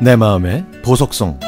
내 0.00 0.16
마음의 0.16 0.64
보석성 0.82 1.38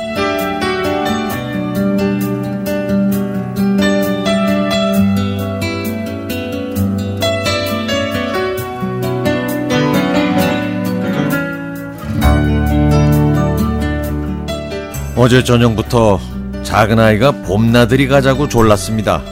어제 15.16 15.44
저녁부터 15.44 16.18
작은 16.62 16.98
아이가 16.98 17.30
봄나들이 17.32 18.08
가자고 18.08 18.48
졸랐습니다. 18.48 19.22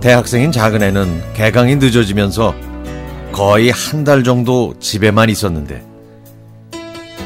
대학생인 0.00 0.50
작은 0.50 0.82
애는 0.82 1.34
개강이 1.34 1.76
늦어지면서 1.76 2.54
거의 3.32 3.70
한 3.70 4.04
달 4.04 4.24
정도 4.24 4.74
집에만 4.80 5.28
있었는데 5.30 5.89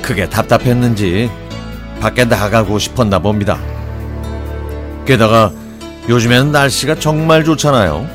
그게 0.05 0.29
답답했는지 0.29 1.31
밖에 1.99 2.27
나가고 2.27 2.79
싶었나 2.79 3.19
봅니다. 3.19 3.59
게다가 5.07 5.51
요즘에는 6.11 6.53
날씨가 6.53 6.97
정말 6.97 7.43
좋잖아요. 7.43 8.07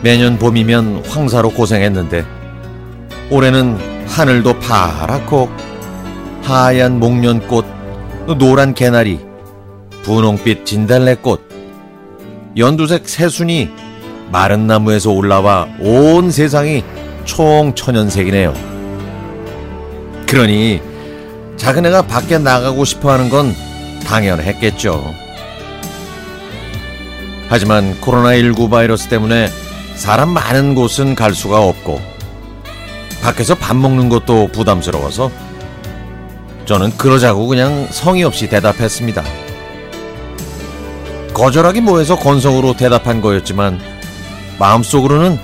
매년 0.00 0.38
봄이면 0.38 1.02
황사로 1.08 1.50
고생했는데 1.50 2.24
올해는 3.30 4.06
하늘도 4.06 4.60
파랗고 4.60 5.50
하얀 6.44 7.00
목련꽃, 7.00 7.66
노란 8.38 8.74
개나리, 8.74 9.18
분홍빛 10.04 10.66
진달래꽃, 10.66 11.48
연두색 12.56 13.08
새순이 13.08 13.70
마른 14.30 14.68
나무에서 14.68 15.10
올라와 15.10 15.66
온 15.80 16.30
세상이 16.30 16.84
총천연색이네요. 17.24 18.77
그러니 20.28 20.80
작은 21.56 21.86
애가 21.86 22.02
밖에 22.02 22.38
나가고 22.38 22.84
싶어 22.84 23.10
하는 23.10 23.30
건 23.30 23.54
당연했겠죠. 24.04 25.14
하지만 27.48 27.98
코로나19 28.00 28.70
바이러스 28.70 29.08
때문에 29.08 29.48
사람 29.96 30.28
많은 30.28 30.74
곳은 30.74 31.14
갈 31.14 31.34
수가 31.34 31.62
없고 31.62 32.00
밖에서 33.22 33.54
밥 33.54 33.74
먹는 33.74 34.10
것도 34.10 34.48
부담스러워서 34.52 35.30
저는 36.66 36.96
그러자고 36.98 37.46
그냥 37.46 37.88
성의 37.90 38.24
없이 38.24 38.48
대답했습니다. 38.48 39.24
거절하기 41.32 41.80
뭐해서 41.80 42.16
건성으로 42.16 42.76
대답한 42.76 43.22
거였지만 43.22 43.80
마음속으로는 44.58 45.38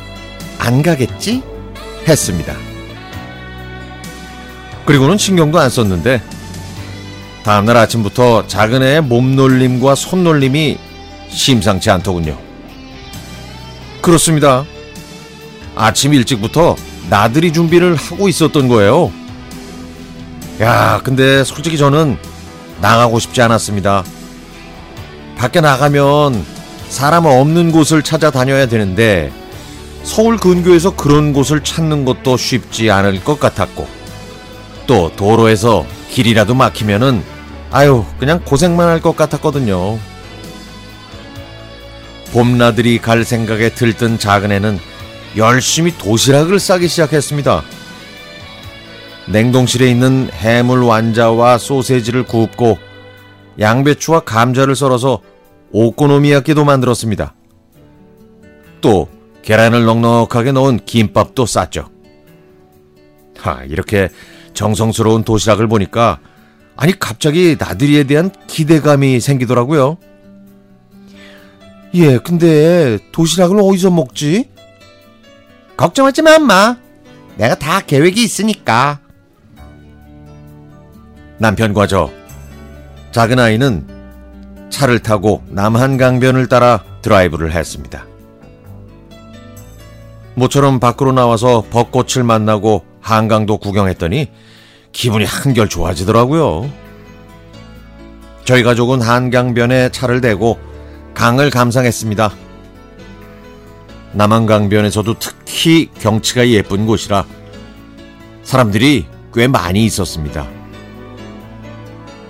안 0.58 0.82
가겠지? 0.82 1.42
했습니다. 2.06 2.73
그리고는 4.84 5.16
신경도 5.16 5.58
안 5.58 5.70
썼는데 5.70 6.22
다음날 7.42 7.76
아침부터 7.76 8.46
작은 8.46 8.82
애의 8.82 9.02
몸놀림과 9.02 9.94
손놀림이 9.94 10.78
심상치 11.28 11.90
않더군요. 11.90 12.38
그렇습니다. 14.00 14.64
아침 15.74 16.14
일찍부터 16.14 16.76
나들이 17.10 17.52
준비를 17.52 17.96
하고 17.96 18.28
있었던 18.28 18.68
거예요. 18.68 19.12
야, 20.60 21.00
근데 21.02 21.42
솔직히 21.44 21.76
저는 21.76 22.16
나가고 22.80 23.18
싶지 23.18 23.42
않았습니다. 23.42 24.04
밖에 25.36 25.60
나가면 25.60 26.44
사람 26.88 27.26
없는 27.26 27.72
곳을 27.72 28.02
찾아다녀야 28.02 28.66
되는데 28.66 29.32
서울 30.04 30.36
근교에서 30.36 30.94
그런 30.94 31.32
곳을 31.32 31.64
찾는 31.64 32.04
것도 32.04 32.36
쉽지 32.36 32.90
않을 32.90 33.24
것 33.24 33.40
같았고 33.40 34.03
또 34.86 35.10
도로에서 35.16 35.86
길이라도 36.10 36.54
막히면은 36.54 37.22
아유 37.70 38.04
그냥 38.18 38.40
고생만 38.44 38.88
할 38.88 39.00
것 39.00 39.16
같았거든요. 39.16 39.98
봄나들이 42.32 42.98
갈 42.98 43.24
생각에 43.24 43.70
들뜬 43.70 44.18
작은 44.18 44.50
애는 44.52 44.78
열심히 45.36 45.96
도시락을 45.96 46.58
싸기 46.58 46.88
시작했습니다. 46.88 47.62
냉동실에 49.28 49.88
있는 49.90 50.28
해물 50.32 50.82
완자와 50.82 51.58
소세지를 51.58 52.24
굽고 52.24 52.78
양배추와 53.58 54.20
감자를 54.20 54.74
썰어서 54.74 55.20
오코노미야끼도 55.72 56.64
만들었습니다. 56.64 57.34
또 58.80 59.08
계란을 59.42 59.84
넉넉하게 59.84 60.52
넣은 60.52 60.80
김밥도 60.84 61.46
쌌죠. 61.46 61.88
하, 63.38 63.62
이렇게 63.64 64.08
정성스러운 64.54 65.24
도시락을 65.24 65.68
보니까 65.68 66.18
아니 66.76 66.98
갑자기 66.98 67.56
나들이에 67.58 68.04
대한 68.04 68.30
기대감이 68.46 69.20
생기더라고요. 69.20 69.98
예, 71.94 72.18
근데 72.18 72.98
도시락을 73.12 73.58
어디서 73.60 73.90
먹지? 73.90 74.50
걱정하지 75.76 76.22
마, 76.22 76.36
엄마. 76.36 76.76
내가 77.36 77.54
다 77.54 77.80
계획이 77.80 78.22
있으니까. 78.22 79.00
남편과 81.38 81.86
저 81.86 82.10
작은 83.12 83.38
아이는 83.38 83.86
차를 84.70 85.00
타고 85.00 85.42
남한강변을 85.48 86.48
따라 86.48 86.82
드라이브를 87.02 87.52
했습니다. 87.52 88.06
모처럼 90.34 90.80
밖으로 90.80 91.12
나와서 91.12 91.64
벚꽃을 91.70 92.24
만나고 92.24 92.84
한강도 93.04 93.58
구경했더니 93.58 94.30
기분이 94.92 95.26
한결 95.26 95.68
좋아지더라고요. 95.68 96.72
저희 98.46 98.62
가족은 98.62 99.02
한강변에 99.02 99.90
차를 99.90 100.22
대고 100.22 100.58
강을 101.12 101.50
감상했습니다. 101.50 102.32
남한강변에서도 104.12 105.18
특히 105.18 105.90
경치가 106.00 106.48
예쁜 106.48 106.86
곳이라 106.86 107.26
사람들이 108.42 109.06
꽤 109.34 109.48
많이 109.48 109.84
있었습니다. 109.84 110.48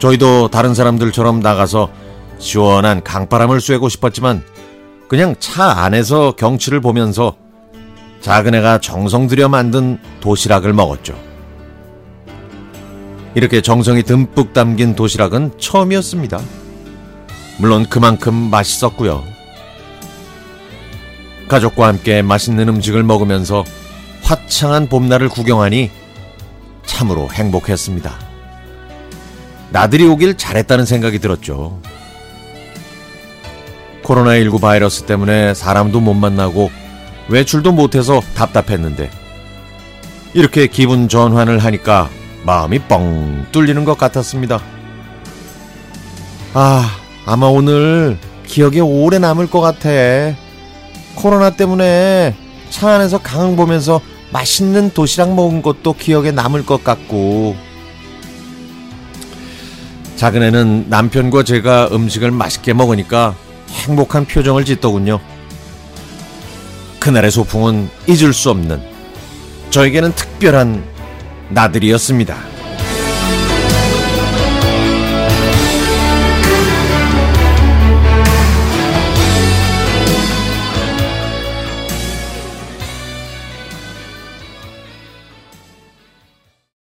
저희도 0.01 0.49
다른 0.49 0.75
사람들처럼 0.75 1.39
나가서 1.39 1.89
시원한 2.39 3.05
강바람을 3.05 3.61
쐬고 3.61 3.89
싶었지만 3.89 4.43
그냥 5.09 5.37
차 5.39 5.85
안에서 5.85 6.33
경치를 6.33 6.81
보면서 6.81 7.37
작은 8.25 8.55
애가 8.55 8.79
정성 8.79 9.27
들여 9.27 9.51
만든 9.51 9.99
도시락을 10.23 10.73
먹었죠. 10.73 11.15
이렇게 13.35 13.61
정성이 13.61 14.03
듬뿍 14.03 14.55
담긴 14.55 14.95
도시락은 14.95 15.59
처음이었습니다. 15.59 16.41
물론 17.59 17.85
그만큼 17.85 18.33
맛있었고요. 18.33 19.23
가족과 21.49 21.87
함께 21.87 22.23
맛있는 22.23 22.67
음식을 22.67 23.03
먹으면서 23.03 23.63
화창한 24.23 24.89
봄날을 24.89 25.29
구경하니 25.29 25.91
참으로 26.87 27.29
행복했습니다. 27.31 28.11
나들이 29.69 30.07
오길 30.07 30.39
잘했다는 30.39 30.87
생각이 30.87 31.19
들었죠. 31.19 31.79
코로나19 34.03 34.63
바이러스 34.63 35.03
때문에 35.03 35.53
사람도 35.53 36.01
못 36.01 36.15
만나고 36.15 36.84
외출도 37.29 37.73
못해서 37.73 38.21
답답했는데 38.35 39.11
이렇게 40.35 40.67
기분 40.67 41.09
전환을 41.09 41.59
하니까 41.59 42.11
마음이 42.45 42.81
뻥 42.81 43.47
뚫리는 43.53 43.85
것 43.85 43.97
같았습니다. 43.97 44.61
아, 46.53 46.91
아마 47.25 47.47
오늘 47.47 48.19
기억에 48.47 48.81
오래 48.81 49.19
남을 49.19 49.49
것 49.49 49.61
같아. 49.61 49.89
코로나 51.15 51.51
때문에 51.51 52.35
차 52.71 52.91
안에서 52.91 53.19
강을 53.19 53.57
보면서 53.57 54.01
맛있는 54.33 54.91
도시락 54.93 55.35
먹은 55.35 55.63
것도 55.63 55.95
기억에 55.95 56.33
남을 56.33 56.67
것 56.67 56.83
같고. 56.85 57.57
작은 60.17 60.43
애는 60.43 60.87
남편과 60.89 61.45
제가 61.45 61.89
음식을 61.93 62.31
맛있게 62.31 62.73
먹으니까 62.73 63.35
행복한 63.71 64.25
표정을 64.27 64.65
짓더군요. 64.65 65.21
그날의 67.05 67.31
소풍은 67.31 67.91
잊을 68.09 68.33
수 68.33 68.49
없는 68.49 68.81
저에게는 69.69 70.15
특별한 70.15 70.83
나들이었습니다. 71.51 72.54